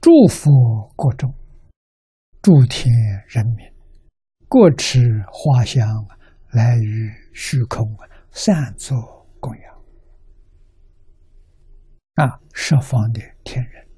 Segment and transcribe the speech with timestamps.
[0.00, 0.50] 祝福
[0.94, 1.34] 国中，
[2.40, 2.94] 诸天
[3.26, 3.66] 人民，
[4.48, 5.00] 各持
[5.30, 5.84] 花香
[6.52, 7.84] 来于虚空，
[8.30, 8.96] 散作
[9.40, 9.74] 供养。
[12.14, 13.88] 啊，十方的天人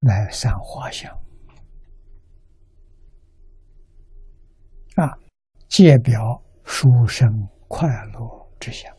[0.00, 1.10] 来散花香，
[4.96, 5.18] 啊，
[5.68, 7.26] 借表书生
[7.66, 8.97] 快乐之相。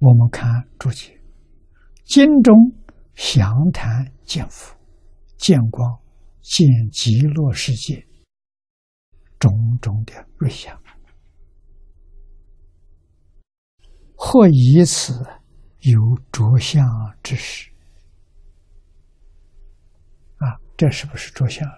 [0.00, 1.20] 我们看注解，
[2.04, 2.56] 经中
[3.14, 4.74] 详谈见佛、
[5.36, 6.00] 见光、
[6.40, 8.06] 见极乐世界
[9.38, 10.74] 种种的瑞相，
[14.14, 15.12] 或以此
[15.80, 16.00] 有
[16.32, 16.82] 着相
[17.22, 17.70] 之时，
[20.38, 21.68] 啊，这是不是着相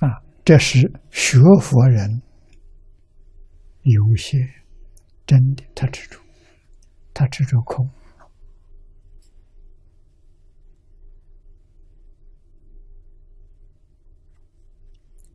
[0.00, 2.20] 啊，这是学佛人。
[3.84, 4.38] 有些
[5.26, 6.18] 真的，他执着，
[7.12, 7.88] 他执着空，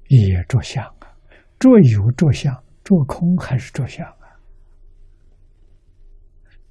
[0.08, 1.16] 也着相啊，
[1.60, 4.42] 着有着相，着空还是着相啊？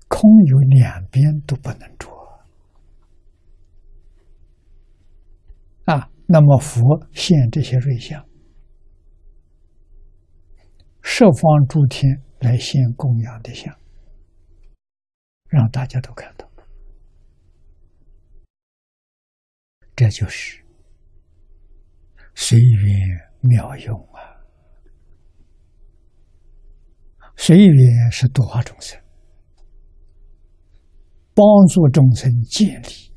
[0.08, 2.08] 空有两边都不能着
[5.84, 6.10] 啊。
[6.26, 8.27] 那么佛现这些瑞相。
[11.18, 13.76] 十方诸天来献供养的像，
[15.48, 16.48] 让大家都看到，
[19.96, 20.64] 这就是
[22.36, 24.38] 随缘妙用啊！
[27.36, 28.96] 随缘是度化众生，
[31.34, 33.12] 帮助众生建立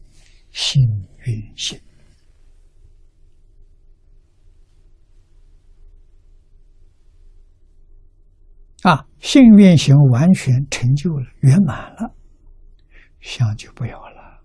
[0.49, 0.81] 心
[1.19, 1.79] 愿心。
[8.83, 12.15] 啊，信愿行完全成就了，圆满了，
[13.19, 14.43] 相就不要了。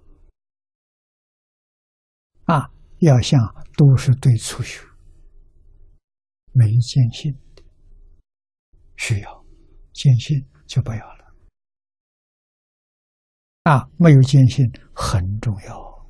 [2.44, 3.40] 啊，要相
[3.76, 4.84] 都是对初学，
[6.52, 7.64] 没见性的
[8.96, 9.44] 需要，
[9.92, 11.34] 见性就不要了。
[13.62, 14.64] 啊，没有见性
[14.94, 16.08] 很重要。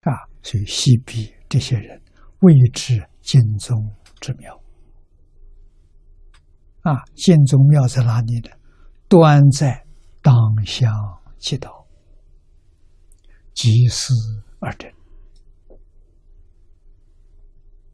[0.00, 2.02] 啊，所以西壁这些人
[2.40, 4.58] 未知经宗之妙。
[6.88, 8.48] 啊，建宗庙在哪里呢？
[9.10, 9.86] 端在
[10.22, 10.34] 当
[10.64, 10.90] 乡
[11.38, 11.84] 祈祷，
[13.52, 14.14] 即思
[14.58, 14.90] 而真。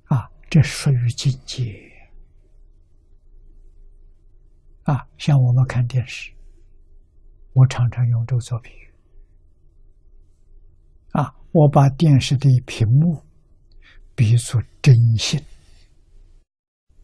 [0.04, 1.74] 啊，这属于境界。
[4.84, 6.32] 啊，像我们看电视，
[7.52, 8.94] 我常常用这个做比喻。
[11.10, 13.24] 啊，我把电视的屏幕
[14.14, 15.42] 比作真心，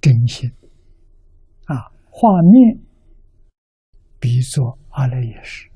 [0.01, 0.49] 真心。
[2.21, 2.79] 画面
[4.19, 5.71] 比作阿赖耶识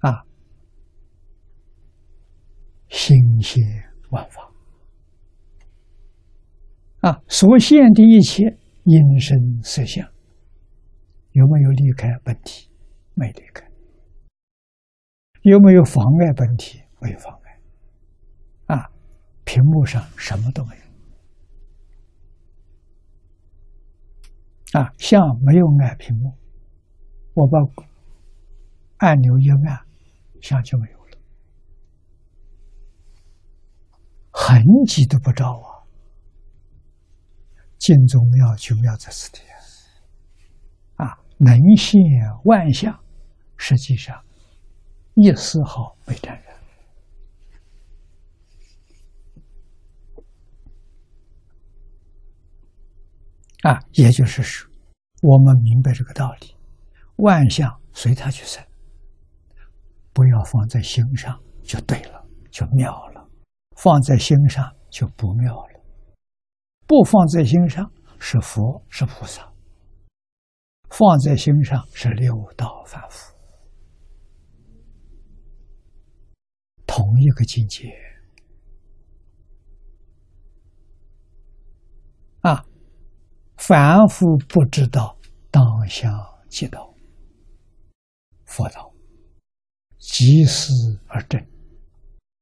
[0.00, 0.26] 啊，
[2.90, 3.64] 心现
[4.10, 4.52] 万法
[7.00, 10.06] 啊，所现的一切因身色相，
[11.32, 12.68] 有没有离开本体？
[13.14, 13.66] 没离开。
[15.44, 16.82] 有没有妨碍本体？
[17.00, 18.76] 没有妨碍。
[18.76, 18.90] 啊，
[19.46, 20.79] 屏幕上什么都没有。
[24.72, 26.32] 啊，像没有按屏幕，
[27.34, 27.58] 我把
[28.98, 29.80] 按钮一按，
[30.40, 31.18] 像就没有了，
[34.30, 35.82] 痕迹都不着啊。
[37.78, 39.40] 镜中妙就妙在此地。
[40.96, 42.00] 啊，能现
[42.44, 42.96] 万象，
[43.56, 44.22] 实际上
[45.14, 46.49] 一丝毫没沾染。
[53.62, 54.70] 啊，也就是说。
[55.22, 56.56] 我们明白这个道理，
[57.16, 58.64] 万象随他去生，
[60.14, 63.22] 不要放在心上就对了，就妙了；
[63.76, 65.80] 放在心上就不妙了。
[66.86, 67.84] 不放在心上
[68.18, 69.46] 是佛是菩萨，
[70.88, 73.36] 放在心上是六道凡夫，
[76.86, 77.92] 同一个境界
[82.40, 82.64] 啊。
[83.70, 85.16] 凡夫不知道
[85.48, 86.10] 当下
[86.48, 86.92] 即道，
[88.44, 88.92] 佛道。
[89.96, 90.72] 即思
[91.06, 91.40] 而真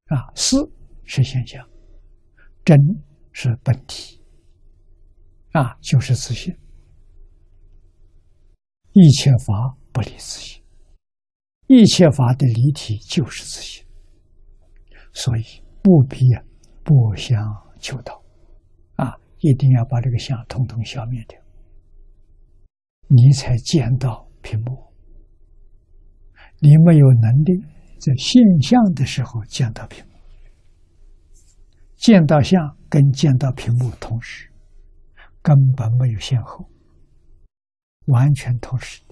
[0.06, 0.56] 啊，思
[1.04, 1.68] 是现象，
[2.64, 2.78] 真
[3.30, 4.24] 是本体。
[5.52, 6.58] 啊，就是自信。
[8.92, 10.62] 一切法不离自信，
[11.66, 13.84] 一切法的离体就是自性，
[15.12, 15.42] 所以
[15.82, 16.20] 不必
[16.82, 17.38] 不相
[17.78, 18.18] 求道，
[19.40, 21.40] 一定要把这个相统统消灭掉，
[23.06, 24.92] 你才见到屏幕。
[26.60, 27.64] 你没有能力
[28.00, 30.10] 在现象的时候见到屏幕，
[31.96, 34.50] 见到相跟见到屏幕同时，
[35.40, 36.68] 根本没有先后，
[38.06, 39.02] 完全同时。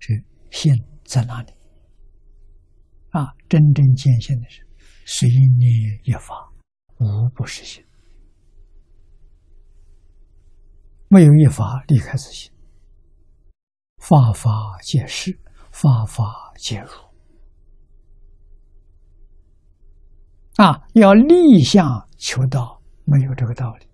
[0.00, 0.14] 这
[0.50, 0.74] 心
[1.04, 1.52] 在哪里？
[3.10, 4.66] 啊，真正见性的是
[5.04, 6.51] 随念一法，
[7.02, 7.84] 无不实心。
[11.08, 12.50] 没有一法离开自性，
[13.98, 15.38] 法法皆是，
[15.70, 16.90] 法法皆如。
[20.56, 23.86] 啊，要立相求道，没有这个道理。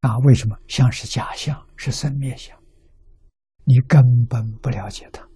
[0.00, 0.58] 啊，为什么？
[0.68, 2.58] 相是假象，是生灭相。
[3.64, 5.26] 你根本不了解它，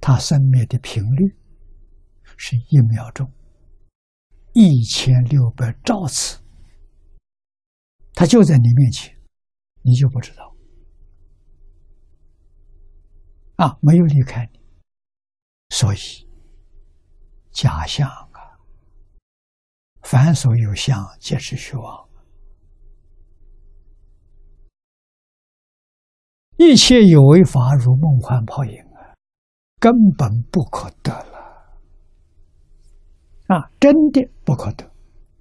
[0.00, 1.36] 它生灭的频率
[2.36, 3.28] 是一秒钟
[4.60, 6.42] 一千六百兆次，
[8.12, 9.16] 它就在你面前，
[9.82, 10.52] 你就不知道。
[13.54, 14.58] 啊，没有离开你，
[15.68, 15.98] 所以
[17.52, 18.58] 假象啊，
[20.02, 22.08] 凡所有相，皆是虚妄。
[26.56, 29.14] 一切有为法如梦幻泡影啊，
[29.78, 31.12] 根本不可得
[33.48, 33.70] 啊！
[33.80, 34.90] 真的不可得，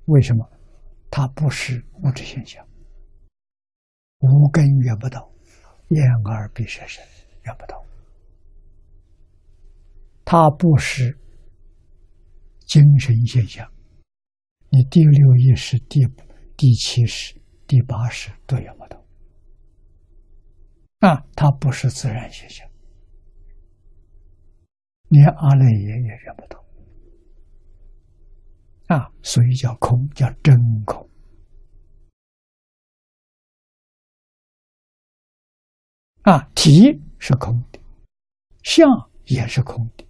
[0.05, 0.49] 为什么？
[1.11, 2.65] 它不是物质现象，
[4.19, 5.29] 无根缘不到，
[5.89, 7.03] 眼耳鼻舌身
[7.43, 7.83] 缘不到。
[10.23, 11.17] 它不是
[12.65, 13.69] 精神现象，
[14.69, 15.99] 你第六意识、第
[16.55, 17.33] 第七识、
[17.67, 19.03] 第八识都缘不到。
[20.99, 22.65] 啊，它不是自然现象，
[25.09, 26.63] 连阿赖耶也认不到。
[28.87, 30.55] 啊，所以叫空，叫真
[30.85, 31.07] 空。
[36.23, 37.79] 啊，体是空的，
[38.63, 38.87] 相
[39.25, 40.05] 也是空的。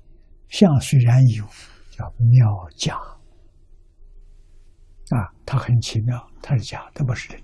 [0.49, 1.45] 相虽然有，
[1.91, 2.95] 叫妙假。
[5.09, 7.41] 啊，它很奇妙，它是假，它不是真。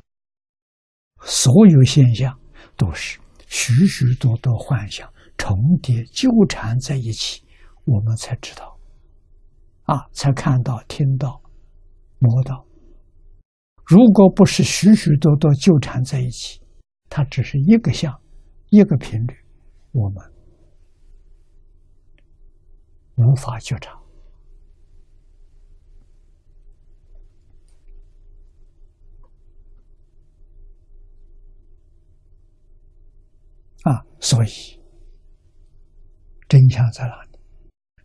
[1.21, 2.39] 所有现象
[2.75, 3.19] 都是。
[3.47, 5.07] 许许多多幻想
[5.37, 7.43] 重叠纠缠在一起，
[7.85, 8.79] 我们才知道，
[9.83, 11.41] 啊，才看到、听到、
[12.19, 12.65] 摸到。
[13.85, 16.61] 如果不是许许多多纠缠在一起，
[17.09, 18.17] 它只是一个相，
[18.69, 19.35] 一个频率，
[19.91, 20.23] 我们
[23.15, 23.91] 无法觉察。
[33.83, 34.81] 啊，所以
[36.47, 37.37] 真相在哪里？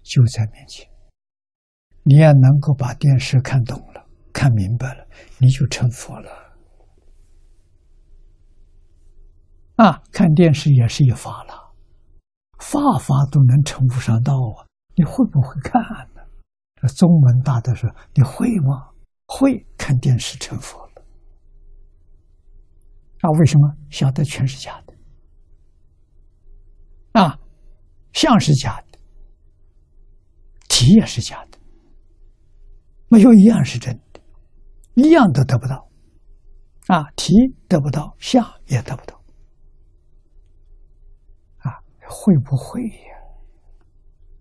[0.02, 0.97] 就在面前。
[2.08, 4.02] 你要能够把电视看懂了、
[4.32, 5.06] 看明白了，
[5.36, 6.30] 你就成佛了。
[9.76, 11.74] 啊，看电视也是一法了，
[12.58, 14.64] 法法都能成无上道啊！
[14.96, 15.82] 你会不会看
[16.14, 16.22] 呢？
[16.76, 18.88] 这宗门大德说：“你会吗？
[19.26, 21.02] 会看电视成佛了。”
[23.20, 23.76] 啊，为什么？
[23.90, 24.94] 晓得全是假的。
[27.20, 27.38] 啊，
[28.14, 28.98] 相是假的，
[30.68, 31.57] 体也是假的，
[33.08, 34.20] 没有一样是真的，
[34.94, 35.88] 一样都得不到。
[36.88, 37.34] 啊，提
[37.68, 39.14] 得不到，下也得不到。
[41.58, 43.18] 啊，会不会呀？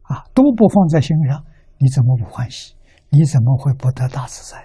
[0.04, 1.44] 啊，都不放在心上，
[1.78, 2.74] 你怎么不欢喜？
[3.10, 4.64] 你怎么会不得大自在？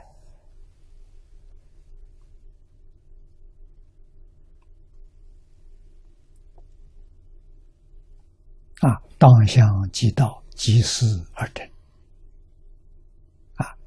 [8.81, 11.72] 啊，当相即道，即思而真。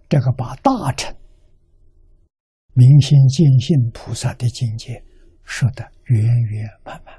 [0.08, 1.16] 这个把大乘
[2.74, 5.04] 明心见性菩萨的境界
[5.44, 7.14] 说的圆圆满满，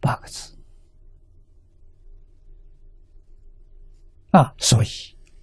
[0.00, 0.56] 八个字。
[4.30, 4.88] 啊，所以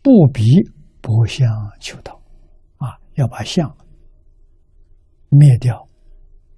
[0.01, 0.43] 不比
[1.01, 1.47] 不相
[1.79, 2.21] 求道，
[2.77, 3.75] 啊，要把相
[5.29, 5.89] 灭掉，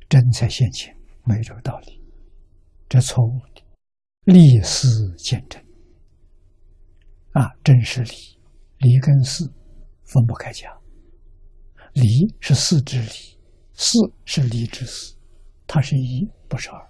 [0.09, 2.01] 真才现前，没这个道理，
[2.89, 3.63] 这错误的。
[4.25, 4.87] 立事
[5.17, 5.65] 见真
[7.31, 8.39] 啊，真是理，
[8.79, 9.49] 理跟事
[10.07, 10.71] 分不开讲。
[11.93, 13.39] 离是四之离，
[13.73, 15.15] 四是离之四，
[15.65, 16.87] 它是一，不是二。